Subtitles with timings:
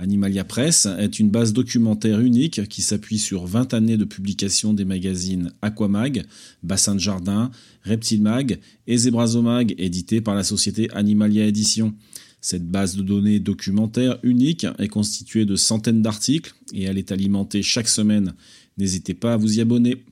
[0.00, 4.86] Animalia Press est une base documentaire unique qui s'appuie sur 20 années de publication des
[4.86, 6.24] magazines Aquamag,
[6.62, 7.50] Bassin de Jardin,
[7.84, 11.94] Reptile Mag et Zebrazomag, édité par la société Animalia Édition.
[12.40, 17.62] Cette base de données documentaire unique est constituée de centaines d'articles et elle est alimentée
[17.62, 18.32] chaque semaine.
[18.78, 20.02] N'hésitez pas à vous y abonner.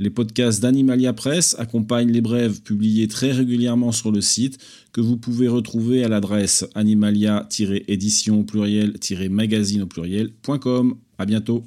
[0.00, 4.58] Les podcasts d'Animalia Press accompagnent les brèves publiées très régulièrement sur le site
[4.92, 10.96] que vous pouvez retrouver à l'adresse animalia-édition au pluriel-magazine au pluriel.com.
[11.16, 11.64] À bientôt.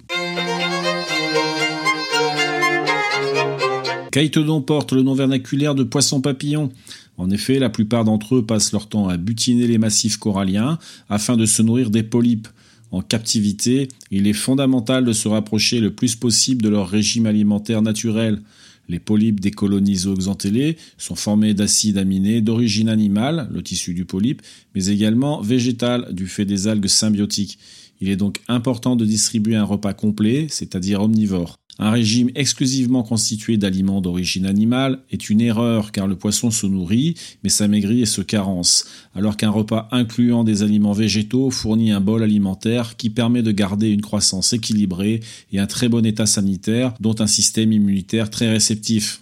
[4.12, 6.70] Caïtedon porte le nom vernaculaire de poisson papillon.
[7.18, 11.38] En effet, la plupart d'entre eux passent leur temps à butiner les massifs coralliens afin
[11.38, 12.50] de se nourrir des polypes
[12.92, 17.82] en captivité, il est fondamental de se rapprocher le plus possible de leur régime alimentaire
[17.82, 18.42] naturel.
[18.90, 24.42] Les polypes des colonies zooxanthellées sont formés d'acides aminés d'origine animale, le tissu du polype,
[24.74, 27.60] mais également végétal du fait des algues symbiotiques.
[28.00, 31.60] Il est donc important de distribuer un repas complet, c'est-à-dire omnivore.
[31.80, 37.16] Un régime exclusivement constitué d'aliments d'origine animale est une erreur car le poisson se nourrit
[37.44, 42.24] mais s'amaigrit et se carence, alors qu'un repas incluant des aliments végétaux fournit un bol
[42.24, 47.16] alimentaire qui permet de garder une croissance équilibrée et un très bon état sanitaire dont
[47.20, 49.22] un système immunitaire très réceptif.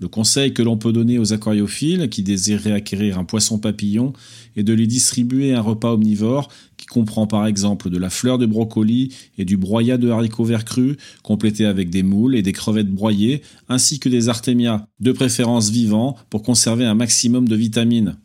[0.00, 4.14] Le conseil que l'on peut donner aux aquariophiles qui désireraient acquérir un poisson papillon
[4.56, 6.48] est de lui distribuer un repas omnivore
[6.78, 10.64] qui comprend par exemple de la fleur de brocoli et du broyat de haricots verts
[10.64, 15.68] crus, complété avec des moules et des crevettes broyées, ainsi que des artémias, de préférence
[15.68, 18.16] vivants, pour conserver un maximum de vitamines.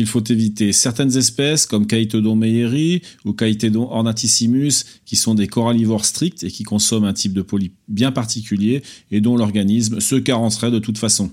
[0.00, 6.04] Il faut éviter certaines espèces comme Chaetodon meyeri ou Chaetodon ornatissimus qui sont des corallivores
[6.04, 10.70] stricts et qui consomment un type de polype bien particulier et dont l'organisme se carencerait
[10.70, 11.32] de toute façon.